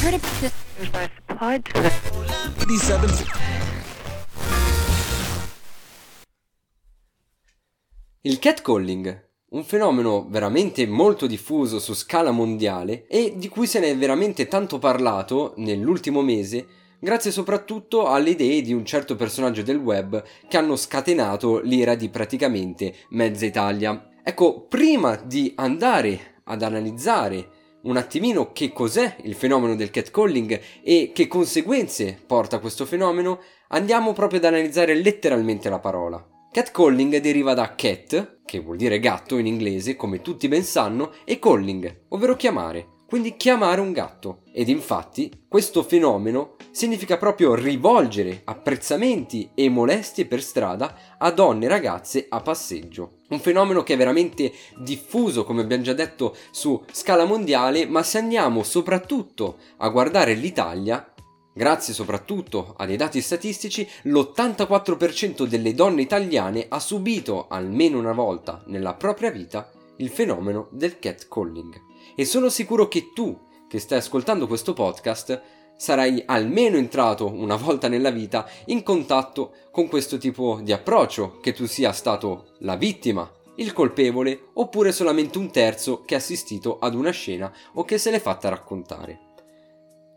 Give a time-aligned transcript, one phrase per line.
[0.00, 0.52] heard about this?
[0.94, 1.90] I supplied to the
[2.64, 3.26] 87
[8.22, 13.90] Il catcalling, un fenomeno veramente molto diffuso su scala mondiale e di cui se ne
[13.90, 16.66] è veramente tanto parlato nell'ultimo mese,
[16.98, 22.08] grazie soprattutto alle idee di un certo personaggio del web che hanno scatenato l'ira di
[22.08, 24.08] praticamente mezza Italia.
[24.22, 31.12] Ecco, prima di andare ad analizzare un attimino che cos'è il fenomeno del catcalling e
[31.14, 36.24] che conseguenze porta questo fenomeno, andiamo proprio ad analizzare letteralmente la parola.
[36.52, 41.38] Catcalling deriva da cat, che vuol dire gatto in inglese, come tutti ben sanno, e
[41.38, 44.42] calling, ovvero chiamare, quindi chiamare un gatto.
[44.52, 51.68] Ed infatti questo fenomeno significa proprio rivolgere apprezzamenti e molestie per strada a donne e
[51.68, 53.16] ragazze a passeggio.
[53.30, 58.18] Un fenomeno che è veramente diffuso, come abbiamo già detto, su scala mondiale, ma se
[58.18, 61.12] andiamo soprattutto a guardare l'Italia,
[61.52, 68.62] Grazie soprattutto a dei dati statistici, l'84% delle donne italiane ha subito almeno una volta
[68.66, 71.89] nella propria vita il fenomeno del catcalling.
[72.20, 73.34] E sono sicuro che tu,
[73.66, 75.40] che stai ascoltando questo podcast,
[75.74, 81.54] sarai almeno entrato una volta nella vita in contatto con questo tipo di approccio, che
[81.54, 86.94] tu sia stato la vittima, il colpevole oppure solamente un terzo che ha assistito ad
[86.94, 89.18] una scena o che se l'è fatta raccontare.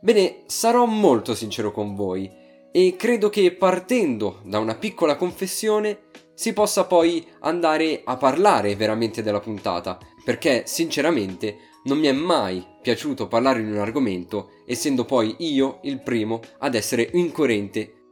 [0.02, 2.30] Bene, sarò molto sincero con voi
[2.70, 6.00] e credo che partendo da una piccola confessione
[6.34, 12.66] si possa poi andare a parlare veramente della puntata, perché sinceramente non mi è mai
[12.81, 18.09] piaciuto parlare di un argomento, essendo poi io il primo ad essere incoerente.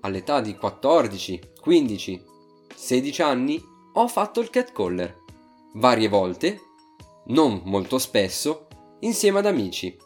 [0.00, 2.22] All'età di 14, 15,
[2.74, 3.62] 16 anni
[3.94, 5.24] ho fatto il catcaller.
[5.74, 6.60] Varie volte,
[7.26, 8.68] non molto spesso,
[9.00, 9.96] insieme ad amici.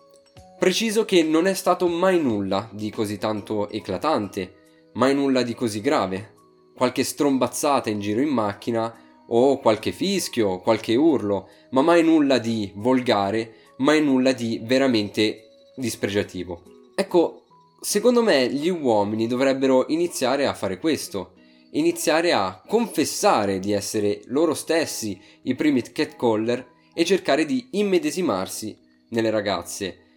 [0.59, 5.81] Preciso che non è stato mai nulla di così tanto eclatante, mai nulla di così
[5.81, 6.35] grave.
[6.75, 8.95] Qualche strombazzata in giro in macchina,
[9.33, 16.63] o qualche fischio, qualche urlo, ma mai nulla di volgare, mai nulla di veramente dispregiativo.
[16.95, 17.45] Ecco,
[17.81, 21.33] secondo me gli uomini dovrebbero iniziare a fare questo,
[21.73, 28.79] iniziare a confessare di essere loro stessi i primi catcaller e cercare di immedesimarsi
[29.11, 30.09] nelle ragazze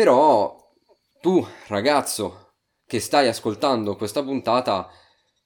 [0.00, 0.56] però
[1.20, 2.54] tu, ragazzo,
[2.86, 4.88] che stai ascoltando questa puntata,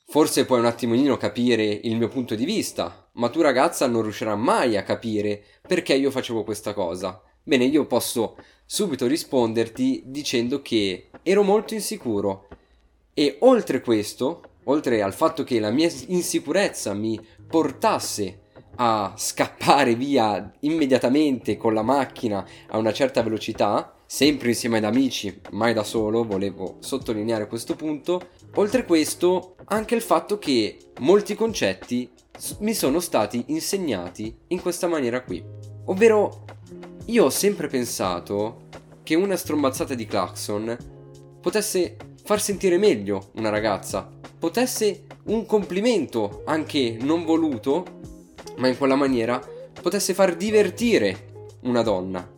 [0.07, 4.37] forse puoi un attimino capire il mio punto di vista, ma tu ragazza non riuscirai
[4.37, 7.21] mai a capire perché io facevo questa cosa.
[7.43, 12.49] Bene, io posso subito risponderti dicendo che ero molto insicuro
[13.13, 18.41] e oltre questo, oltre al fatto che la mia insicurezza mi portasse
[18.77, 25.41] a scappare via immediatamente con la macchina a una certa velocità, sempre insieme ad amici,
[25.51, 28.31] mai da solo, volevo sottolineare questo punto.
[28.55, 32.11] Oltre questo, anche il fatto che molti concetti
[32.59, 35.43] mi sono stati insegnati in questa maniera qui.
[35.87, 36.45] Ovvero,
[37.07, 38.63] io ho sempre pensato
[39.03, 40.77] che una strombazzata di clacson
[41.41, 47.85] potesse far sentire meglio una ragazza, potesse un complimento, anche non voluto,
[48.57, 49.41] ma in quella maniera,
[49.81, 52.33] potesse far divertire una donna.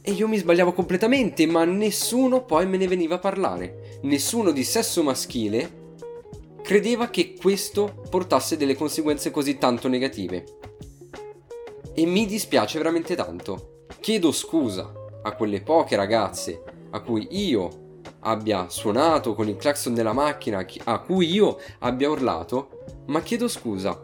[0.00, 3.98] E io mi sbagliavo completamente, ma nessuno poi me ne veniva a parlare.
[4.02, 5.84] Nessuno di sesso maschile
[6.66, 10.44] credeva che questo portasse delle conseguenze così tanto negative.
[11.94, 13.84] E mi dispiace veramente tanto.
[14.00, 16.60] Chiedo scusa a quelle poche ragazze
[16.90, 22.82] a cui io abbia suonato con il clacson della macchina, a cui io abbia urlato,
[23.06, 24.02] ma chiedo scusa.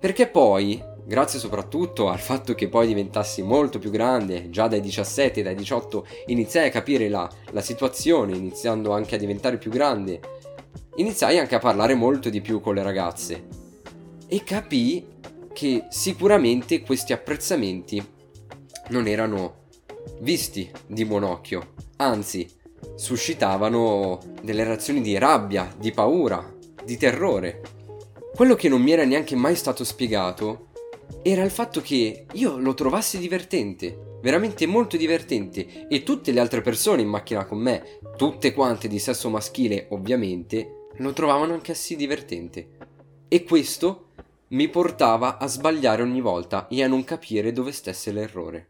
[0.00, 5.44] Perché poi grazie soprattutto al fatto che poi diventassi molto più grande, già dai 17,
[5.44, 10.37] dai 18 iniziai a capire la, la situazione, iniziando anche a diventare più grande,
[10.98, 13.46] iniziai anche a parlare molto di più con le ragazze
[14.26, 15.06] e capii
[15.52, 18.04] che sicuramente questi apprezzamenti
[18.90, 19.66] non erano
[20.20, 22.48] visti di buon occhio, anzi
[22.94, 26.54] suscitavano delle reazioni di rabbia, di paura,
[26.84, 27.60] di terrore.
[28.34, 30.68] Quello che non mi era neanche mai stato spiegato
[31.22, 36.60] era il fatto che io lo trovassi divertente, veramente molto divertente, e tutte le altre
[36.60, 42.68] persone in macchina con me, tutte quante di sesso maschile ovviamente, lo trovavano anch'essi divertente.
[43.28, 44.12] E questo
[44.48, 48.68] mi portava a sbagliare ogni volta e a non capire dove stesse l'errore.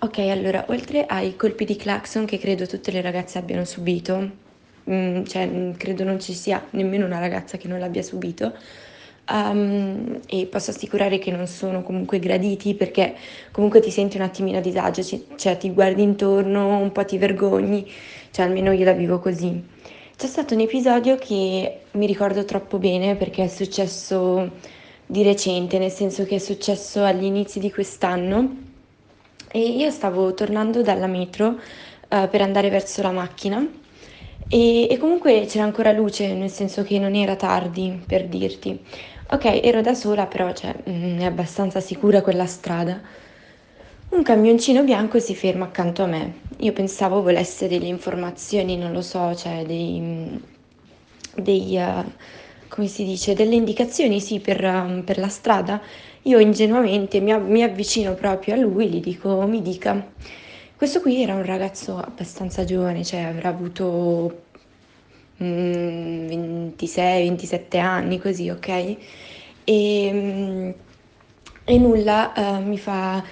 [0.00, 4.30] Ok, allora, oltre ai colpi di clacson che credo tutte le ragazze abbiano subito,
[4.90, 8.52] mm, cioè mm, credo non ci sia nemmeno una ragazza che non l'abbia subito,
[9.26, 13.14] Um, e posso assicurare che non sono comunque graditi perché
[13.52, 15.02] comunque ti senti un attimino a disagio,
[15.36, 17.90] cioè ti guardi intorno, un po' ti vergogni,
[18.34, 19.62] cioè almeno io la vivo così.
[20.16, 24.50] C'è stato un episodio che mi ricordo troppo bene perché è successo
[25.06, 28.56] di recente, nel senso che è successo agli inizi di quest'anno
[29.52, 33.64] e io stavo tornando dalla metro uh, per andare verso la macchina
[34.48, 38.76] e, e comunque c'era ancora luce, nel senso che non era tardi per dirti.
[39.30, 43.00] Ok, ero da sola, però cioè, mh, mm, è abbastanza sicura quella strada.
[44.14, 46.34] Un camioncino bianco si ferma accanto a me.
[46.58, 50.36] Io pensavo volesse delle informazioni, non lo so, cioè dei, mm,
[51.34, 52.04] dei uh,
[52.68, 55.82] come si dice, delle indicazioni, sì, per, um, per la strada.
[56.22, 60.06] Io ingenuamente mi, mi avvicino proprio a lui, gli dico, mi dica.
[60.76, 64.42] Questo qui era un ragazzo abbastanza giovane, cioè avrà avuto
[65.40, 68.96] 26-27 anni, così, ok?
[69.64, 70.70] E, mm,
[71.64, 73.24] e nulla, uh, mi fa,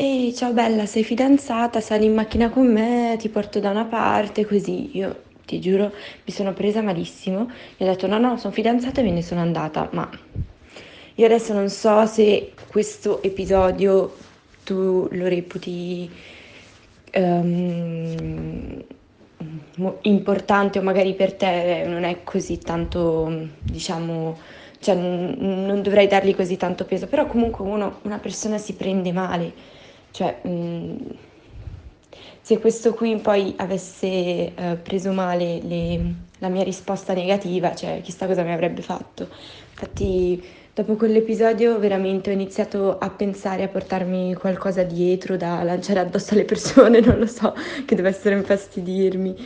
[0.00, 4.46] ehi ciao bella, sei fidanzata, sali in macchina con me, ti porto da una parte,
[4.46, 4.96] così.
[4.96, 5.92] Io ti giuro,
[6.24, 7.50] mi sono presa malissimo.
[7.76, 10.08] Gli ho detto no, no, sono fidanzata e me ne sono andata, ma
[11.16, 14.16] io adesso non so se questo episodio
[14.64, 16.10] tu lo reputi
[17.16, 18.82] um,
[20.02, 24.38] importante o magari per te non è così tanto, diciamo,
[24.78, 29.78] cioè non dovrei dargli così tanto peso, però comunque uno, una persona si prende male,
[30.10, 30.96] cioè mh,
[32.40, 38.26] se questo qui poi avesse eh, preso male le, la mia risposta negativa, cioè chissà
[38.26, 39.28] cosa mi avrebbe fatto.
[39.70, 40.42] Infatti
[40.74, 46.44] dopo quell'episodio veramente ho iniziato a pensare a portarmi qualcosa dietro da lanciare addosso alle
[46.44, 47.54] persone, non lo so,
[47.84, 49.36] che dovessero infastidirmi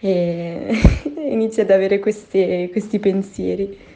[0.00, 0.74] e
[1.30, 3.88] inizio ad avere queste, questi pensieri.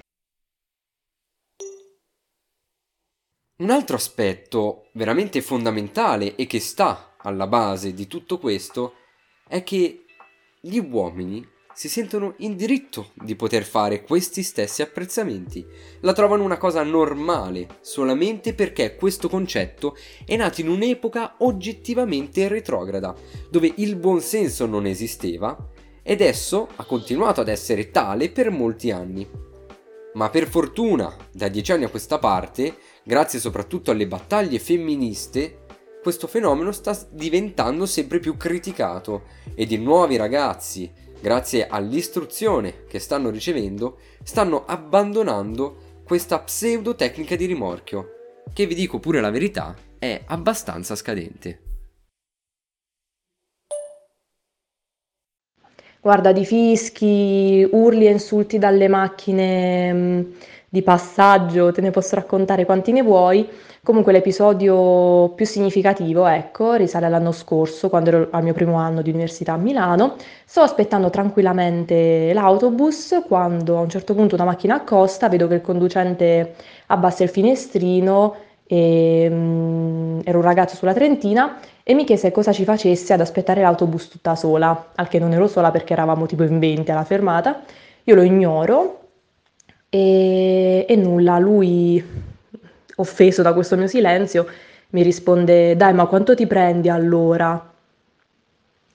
[3.56, 8.94] Un altro aspetto veramente fondamentale e che sta alla base di tutto questo
[9.46, 10.06] è che
[10.60, 15.64] gli uomini si sentono in diritto di poter fare questi stessi apprezzamenti.
[16.00, 23.14] La trovano una cosa normale solamente perché questo concetto è nato in un'epoca oggettivamente retrograda,
[23.48, 25.56] dove il buonsenso non esisteva
[26.02, 29.28] ed esso ha continuato ad essere tale per molti anni.
[30.14, 35.58] Ma per fortuna, da dieci anni a questa parte, grazie soprattutto alle battaglie femministe,
[36.02, 39.24] questo fenomeno sta diventando sempre più criticato
[39.54, 40.90] ed i nuovi ragazzi,
[41.20, 48.08] grazie all'istruzione che stanno ricevendo, stanno abbandonando questa pseudo tecnica di rimorchio,
[48.52, 51.60] che vi dico pure la verità, è abbastanza scadente.
[56.00, 60.32] Guarda, di fischi, urli e insulti dalle macchine
[60.75, 63.49] di passaggio, te ne posso raccontare quanti ne vuoi.
[63.81, 69.11] Comunque l'episodio più significativo, ecco, risale all'anno scorso, quando ero al mio primo anno di
[69.11, 70.17] università a Milano.
[70.44, 75.61] Sto aspettando tranquillamente l'autobus quando a un certo punto una macchina accosta, vedo che il
[75.61, 76.55] conducente
[76.87, 78.35] abbassa il finestrino
[78.67, 83.61] e, um, ero un ragazzo sulla Trentina e mi chiese cosa ci facesse ad aspettare
[83.61, 87.61] l'autobus tutta sola, al che non ero sola perché eravamo tipo in 20 alla fermata.
[88.05, 88.94] Io lo ignoro
[89.94, 92.02] e, e nulla, lui,
[92.96, 94.44] offeso da questo mio silenzio,
[94.91, 97.73] mi risponde: Dai, ma quanto ti prendi allora?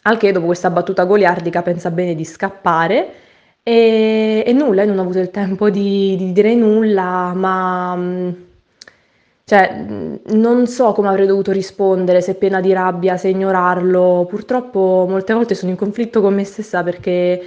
[0.02, 3.14] Al che dopo questa battuta goliardica pensa bene di scappare.
[3.64, 7.98] E, e nulla, non ho avuto il tempo di, di dire nulla, ma
[9.46, 9.86] cioè,
[10.28, 14.26] non so come avrei dovuto rispondere, se pena di rabbia, se ignorarlo.
[14.30, 17.42] Purtroppo molte volte sono in conflitto con me stessa perché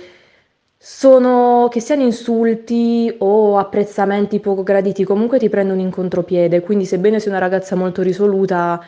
[0.85, 6.61] sono, che siano insulti o apprezzamenti poco graditi, comunque ti prendono in contropiede.
[6.61, 8.85] Quindi, sebbene sia una ragazza molto risoluta,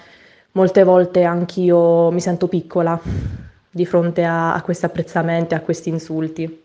[0.53, 3.01] molte volte anch'io mi sento piccola
[3.71, 6.63] di fronte a, a questi apprezzamenti, a questi insulti.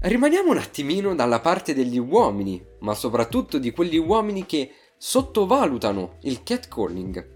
[0.00, 6.42] Rimaniamo un attimino dalla parte degli uomini, ma soprattutto di quegli uomini che sottovalutano il
[6.42, 7.31] catcalling.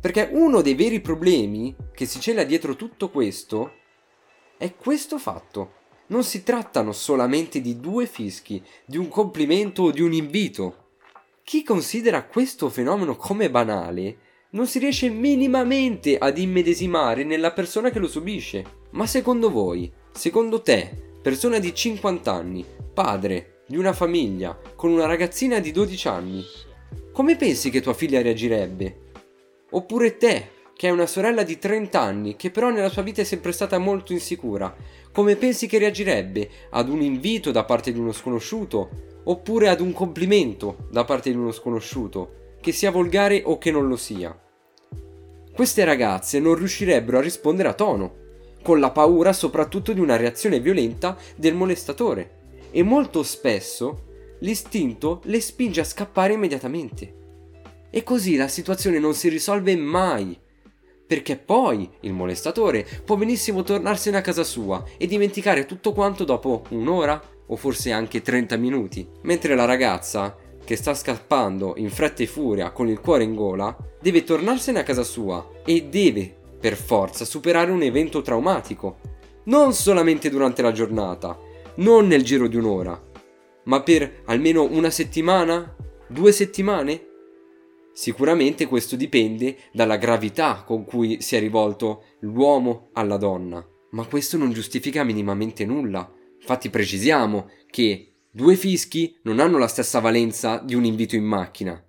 [0.00, 3.72] Perché uno dei veri problemi che si cela dietro tutto questo
[4.56, 5.72] è questo fatto.
[6.08, 10.84] Non si trattano solamente di due fischi, di un complimento o di un invito.
[11.42, 14.18] Chi considera questo fenomeno come banale
[14.50, 18.84] non si riesce minimamente ad immedesimare nella persona che lo subisce.
[18.90, 22.64] Ma secondo voi, secondo te, persona di 50 anni,
[22.94, 26.44] padre di una famiglia, con una ragazzina di 12 anni,
[27.12, 29.05] come pensi che tua figlia reagirebbe?
[29.70, 33.24] Oppure te, che è una sorella di 30 anni, che però nella sua vita è
[33.24, 34.74] sempre stata molto insicura.
[35.10, 38.90] Come pensi che reagirebbe ad un invito da parte di uno sconosciuto,
[39.24, 43.88] oppure ad un complimento da parte di uno sconosciuto, che sia volgare o che non
[43.88, 44.38] lo sia?
[45.52, 48.14] Queste ragazze non riuscirebbero a rispondere a tono,
[48.62, 52.30] con la paura soprattutto di una reazione violenta del molestatore,
[52.70, 54.04] e molto spesso
[54.40, 57.25] l'istinto le spinge a scappare immediatamente.
[57.96, 60.38] E così la situazione non si risolve mai
[61.06, 66.64] perché poi il molestatore può benissimo tornarsene a casa sua e dimenticare tutto quanto dopo
[66.72, 72.26] un'ora o forse anche 30 minuti, mentre la ragazza, che sta scappando in fretta e
[72.26, 77.24] furia con il cuore in gola, deve tornarsene a casa sua e deve, per forza,
[77.24, 78.98] superare un evento traumatico,
[79.44, 81.38] non solamente durante la giornata,
[81.76, 83.02] non nel giro di un'ora,
[83.64, 85.74] ma per almeno una settimana,
[86.08, 87.05] due settimane,
[87.96, 94.36] Sicuramente questo dipende dalla gravità con cui si è rivolto l'uomo alla donna, ma questo
[94.36, 96.06] non giustifica minimamente nulla.
[96.38, 101.82] Infatti precisiamo che due fischi non hanno la stessa valenza di un invito in macchina,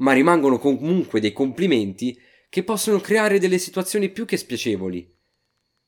[0.00, 2.14] ma rimangono comunque dei complimenti
[2.50, 5.10] che possono creare delle situazioni più che spiacevoli,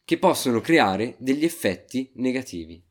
[0.02, 2.82] che possono creare degli effetti negativi.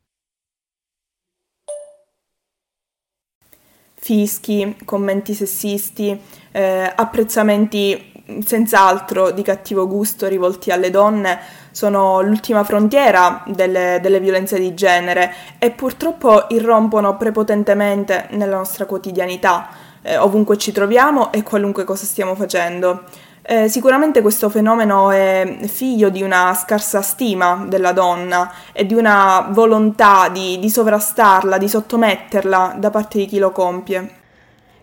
[4.08, 6.18] Fischi, commenti sessisti,
[6.54, 8.14] eh, apprezzamenti
[8.46, 11.38] senz'altro di cattivo gusto rivolti alle donne
[11.72, 19.68] sono l'ultima frontiera delle, delle, violenze di genere e purtroppo irrompono prepotentemente nella nostra quotidianità,
[20.02, 23.04] eh, ovunque ci troviamo e qualunque cosa stiamo facendo.
[23.50, 29.48] Eh, sicuramente questo fenomeno è figlio di una scarsa stima della donna e di una
[29.52, 34.10] volontà di, di sovrastarla, di sottometterla da parte di chi lo compie.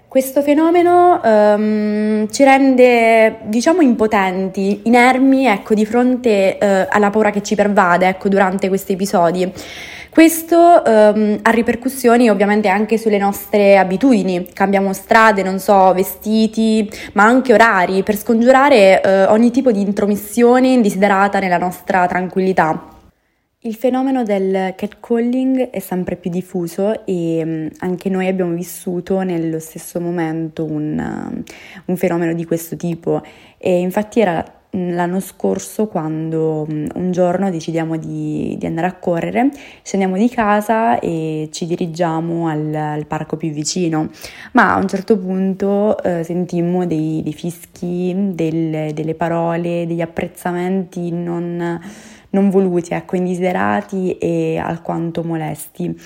[0.08, 7.42] Questo fenomeno um, ci rende, diciamo, impotenti, inermi, ecco, di fronte uh, alla paura che
[7.42, 9.52] ci pervade, ecco, durante questi episodi.
[10.14, 17.24] Questo um, ha ripercussioni ovviamente anche sulle nostre abitudini, cambiamo strade, non so, vestiti, ma
[17.24, 22.90] anche orari, per scongiurare uh, ogni tipo di intromissione indesiderata nella nostra tranquillità.
[23.62, 29.58] Il fenomeno del catcalling è sempre più diffuso e mm, anche noi abbiamo vissuto nello
[29.58, 31.40] stesso momento un, mm,
[31.86, 33.20] un fenomeno di questo tipo
[33.58, 34.44] e infatti era
[34.74, 39.50] l'anno scorso quando un giorno decidiamo di, di, andare a correre,
[39.82, 44.10] scendiamo di casa e ci dirigiamo al, al parco più vicino,
[44.52, 51.10] ma a un certo punto eh, sentimmo dei, dei fischi, del, delle parole, degli apprezzamenti
[51.10, 51.80] non
[52.34, 55.96] non voluti, ecco, indesiderati e alquanto molesti.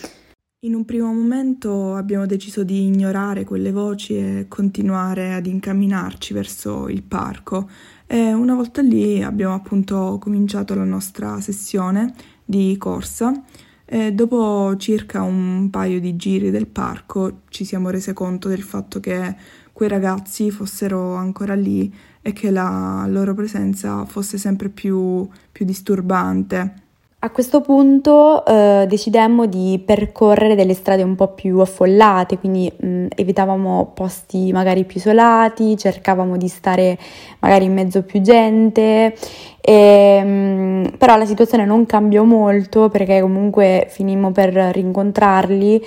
[0.62, 6.88] In un primo momento abbiamo deciso di ignorare quelle voci e continuare ad incamminarci verso
[6.88, 7.68] il parco
[8.10, 13.44] e una volta lì abbiamo appunto cominciato la nostra sessione di corsa
[13.84, 18.98] e dopo circa un paio di giri del parco ci siamo rese conto del fatto
[18.98, 19.36] che
[19.74, 26.87] quei ragazzi fossero ancora lì e che la loro presenza fosse sempre più, più disturbante.
[27.20, 33.06] A questo punto eh, decidemmo di percorrere delle strade un po' più affollate, quindi mh,
[33.16, 36.96] evitavamo posti magari più isolati, cercavamo di stare
[37.40, 39.16] magari in mezzo a più gente,
[39.60, 45.84] e, mh, però la situazione non cambiò molto perché comunque finimmo per rincontrarli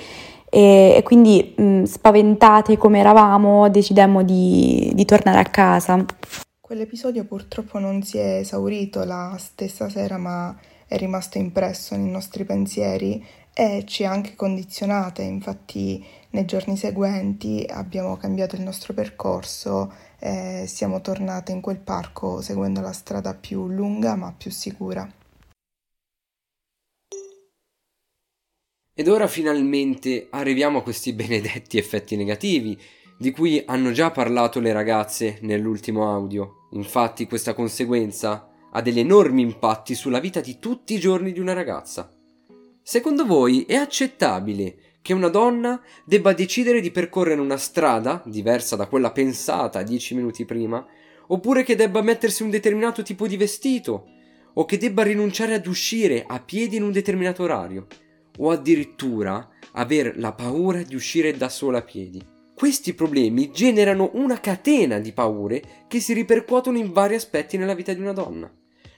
[0.50, 6.04] e, e quindi mh, spaventate come eravamo decidemmo di, di tornare a casa.
[6.60, 10.54] Quell'episodio purtroppo non si è esaurito la stessa sera ma
[10.92, 17.66] è rimasto impresso nei nostri pensieri e ci ha anche condizionate, infatti nei giorni seguenti
[17.66, 23.68] abbiamo cambiato il nostro percorso e siamo tornate in quel parco seguendo la strada più
[23.68, 25.10] lunga ma più sicura.
[28.94, 32.78] Ed ora finalmente arriviamo a questi benedetti effetti negativi,
[33.16, 36.68] di cui hanno già parlato le ragazze nell'ultimo audio.
[36.72, 41.52] Infatti questa conseguenza ha degli enormi impatti sulla vita di tutti i giorni di una
[41.52, 42.10] ragazza.
[42.82, 48.86] Secondo voi è accettabile che una donna debba decidere di percorrere una strada diversa da
[48.86, 50.84] quella pensata dieci minuti prima,
[51.28, 54.08] oppure che debba mettersi un determinato tipo di vestito,
[54.54, 57.86] o che debba rinunciare ad uscire a piedi in un determinato orario?
[58.38, 62.24] o addirittura aver la paura di uscire da sola a piedi.
[62.54, 67.92] Questi problemi generano una catena di paure che si ripercuotono in vari aspetti nella vita
[67.92, 68.50] di una donna.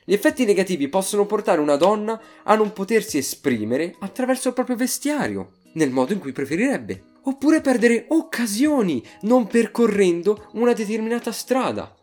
[0.06, 5.52] Gli effetti negativi possono portare una donna a non potersi esprimere attraverso il proprio vestiario,
[5.74, 11.94] nel modo in cui preferirebbe, oppure perdere occasioni non percorrendo una determinata strada.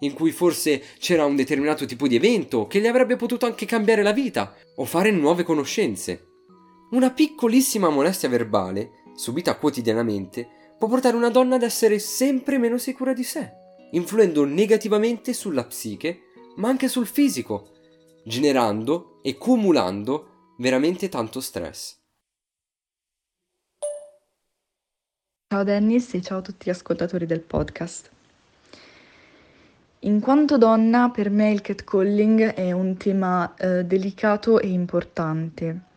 [0.00, 4.02] in cui forse c'era un determinato tipo di evento che gli avrebbe potuto anche cambiare
[4.02, 6.26] la vita o fare nuove conoscenze.
[6.90, 10.48] Una piccolissima molestia verbale, subita quotidianamente,
[10.78, 13.50] può portare una donna ad essere sempre meno sicura di sé,
[13.92, 16.29] influendo negativamente sulla psiche,
[16.60, 17.72] ma anche sul fisico,
[18.22, 21.98] generando e cumulando veramente tanto stress.
[25.48, 28.10] Ciao Dennis e ciao a tutti gli ascoltatori del podcast.
[30.00, 35.88] In quanto donna, per me il catcalling è un tema eh, delicato e importante.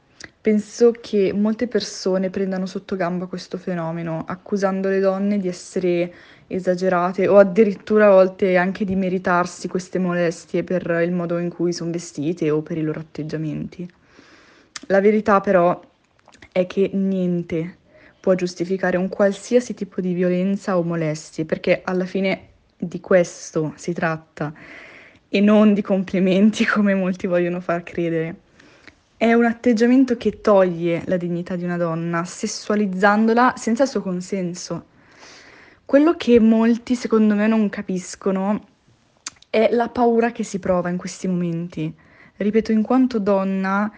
[0.43, 6.13] Penso che molte persone prendano sotto gamba questo fenomeno, accusando le donne di essere
[6.47, 11.71] esagerate o addirittura a volte anche di meritarsi queste molestie per il modo in cui
[11.71, 13.89] sono vestite o per i loro atteggiamenti.
[14.87, 15.79] La verità però
[16.51, 17.77] è che niente
[18.19, 23.93] può giustificare un qualsiasi tipo di violenza o molestie, perché alla fine di questo si
[23.93, 24.51] tratta
[25.29, 28.51] e non di complimenti come molti vogliono far credere.
[29.23, 34.87] È un atteggiamento che toglie la dignità di una donna, sessualizzandola senza il suo consenso.
[35.85, 38.67] Quello che molti secondo me non capiscono
[39.49, 41.95] è la paura che si prova in questi momenti.
[42.35, 43.89] Ripeto, in quanto donna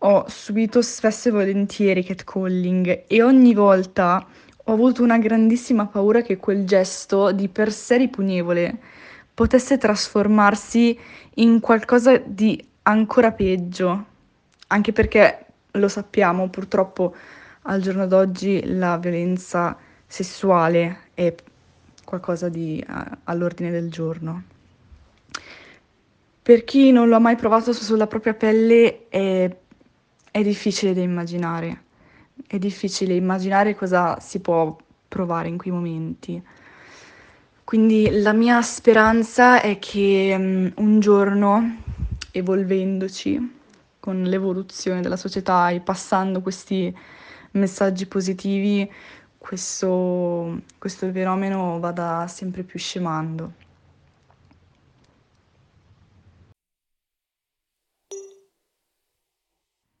[0.00, 4.26] ho subito spesso e volentieri catcalling e ogni volta
[4.64, 8.76] ho avuto una grandissima paura che quel gesto, di per sé ripugnevole,
[9.32, 10.98] potesse trasformarsi
[11.34, 14.06] in qualcosa di ancora peggio,
[14.72, 17.14] anche perché lo sappiamo, purtroppo
[17.62, 19.76] al giorno d'oggi la violenza
[20.06, 21.34] sessuale è
[22.04, 22.92] qualcosa di uh,
[23.24, 24.42] all'ordine del giorno.
[26.42, 29.56] Per chi non lo ha mai provato sulla propria pelle è,
[30.30, 31.90] è difficile da immaginare
[32.46, 34.76] è difficile immaginare cosa si può
[35.08, 36.42] provare in quei momenti.
[37.64, 41.76] Quindi la mia speranza è che um, un giorno,
[42.30, 43.60] evolvendoci
[44.02, 46.92] con l'evoluzione della società e passando questi
[47.52, 48.90] messaggi positivi,
[49.38, 53.52] questo, questo fenomeno vada sempre più scemando.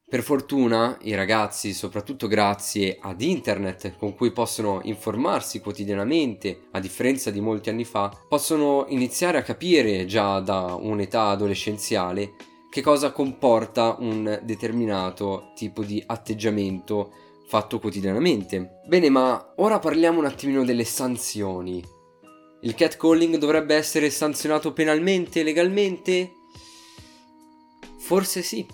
[0.08, 7.30] Per fortuna i ragazzi, soprattutto grazie ad internet con cui possono informarsi quotidianamente, a differenza
[7.30, 13.96] di molti anni fa, possono iniziare a capire già da un'età adolescenziale che cosa comporta
[13.98, 17.12] un determinato tipo di atteggiamento
[17.46, 18.80] fatto quotidianamente.
[18.86, 21.84] Bene, ma ora parliamo un attimino delle sanzioni.
[22.62, 26.32] Il catcalling dovrebbe essere sanzionato penalmente, legalmente?
[27.98, 28.66] Forse sì.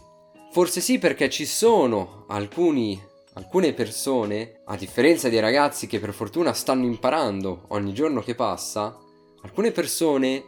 [0.52, 6.52] Forse sì perché ci sono alcuni, alcune persone, a differenza dei ragazzi che per fortuna
[6.52, 8.96] stanno imparando ogni giorno che passa,
[9.42, 10.44] alcune persone,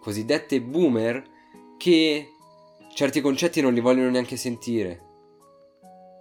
[0.00, 1.28] cosiddette boomer,
[1.76, 2.31] che
[2.94, 5.10] certi concetti non li vogliono neanche sentire.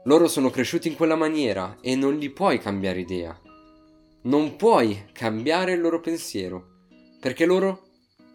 [0.05, 3.39] Loro sono cresciuti in quella maniera e non gli puoi cambiare idea.
[4.23, 6.87] Non puoi cambiare il loro pensiero,
[7.19, 7.87] perché loro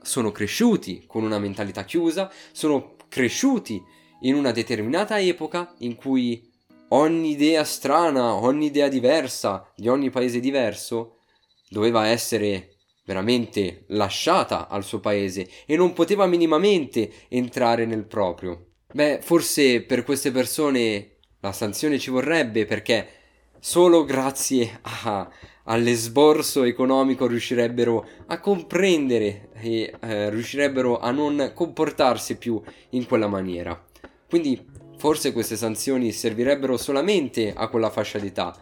[0.03, 3.83] sono cresciuti con una mentalità chiusa, sono cresciuti
[4.21, 6.53] in una determinata epoca in cui
[6.91, 11.17] ogni idea strana, ogni idea diversa di ogni paese diverso
[11.69, 12.76] doveva essere
[13.07, 18.67] veramente lasciata al suo paese e non poteva minimamente entrare nel proprio.
[18.93, 23.09] Beh, forse per queste persone la sanzione ci vorrebbe perché
[23.61, 25.29] solo grazie a,
[25.65, 33.81] all'esborso economico riuscirebbero a comprendere e eh, riuscirebbero a non comportarsi più in quella maniera.
[34.29, 34.65] Quindi
[34.99, 38.57] forse queste sanzioni servirebbero solamente a quella fascia d'età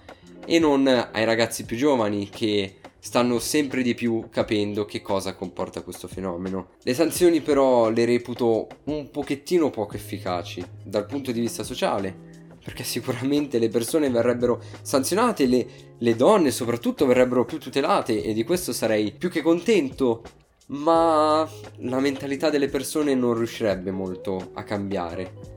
[0.47, 5.83] e non ai ragazzi più giovani che stanno sempre di più capendo che cosa comporta
[5.83, 6.69] questo fenomeno.
[6.83, 12.17] Le sanzioni però le reputo un pochettino poco efficaci dal punto di vista sociale,
[12.65, 15.67] perché sicuramente le persone verrebbero sanzionate, le,
[15.99, 20.23] le donne soprattutto verrebbero più tutelate e di questo sarei più che contento,
[20.69, 21.47] ma
[21.81, 25.53] la mentalità delle persone non riuscirebbe molto a cambiare.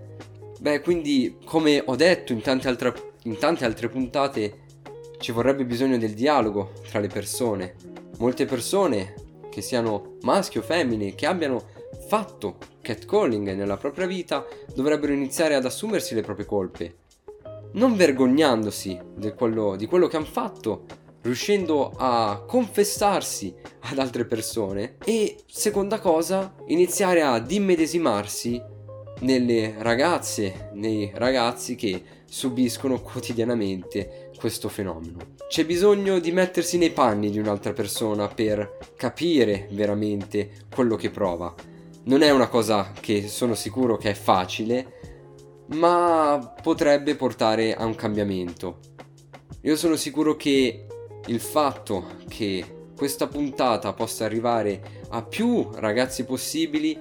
[0.60, 4.66] Beh, quindi, come ho detto in tante, altre, in tante altre puntate,
[5.20, 7.76] ci vorrebbe bisogno del dialogo tra le persone.
[8.18, 9.14] Molte persone,
[9.50, 11.64] che siano maschi o femmine, che abbiano
[12.08, 16.96] fatto catcalling nella propria vita, dovrebbero iniziare ad assumersi le proprie colpe.
[17.74, 19.00] Non vergognandosi
[19.36, 20.86] quello, di quello che hanno fatto,
[21.22, 28.62] riuscendo a confessarsi ad altre persone e, seconda cosa, iniziare ad immedesimarsi
[29.20, 35.18] nelle ragazze, nei ragazzi che subiscono quotidianamente questo fenomeno.
[35.50, 41.54] c'è bisogno di mettersi nei panni di un'altra persona per capire veramente quello che prova.
[42.04, 44.94] Non è una cosa che sono sicuro che è facile,
[45.68, 48.80] ma potrebbe portare a un cambiamento.
[49.62, 50.86] Io sono sicuro che
[51.26, 56.98] il fatto che questa puntata possa arrivare a più ragazzi possibili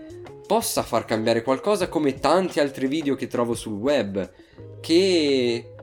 [0.47, 4.31] possa far cambiare qualcosa come tanti altri video che trovo sul web
[4.81, 5.76] che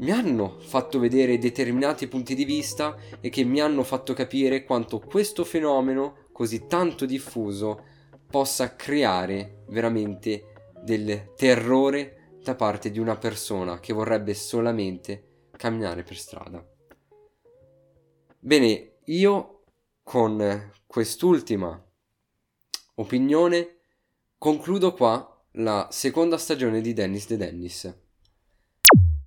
[0.00, 4.98] mi hanno fatto vedere determinati punti di vista e che mi hanno fatto capire quanto
[4.98, 7.84] questo fenomeno così tanto diffuso
[8.26, 16.16] possa creare veramente del terrore da parte di una persona che vorrebbe solamente camminare per
[16.16, 16.66] strada.
[18.38, 19.64] Bene, io
[20.02, 21.78] con quest'ultima
[22.94, 23.80] opinione
[24.38, 27.99] concludo qua la seconda stagione di Dennis the Dennis.